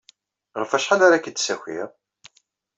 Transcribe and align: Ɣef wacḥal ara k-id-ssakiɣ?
Ɣef 0.59 0.71
wacḥal 0.73 1.01
ara 1.07 1.23
k-id-ssakiɣ? 1.23 1.89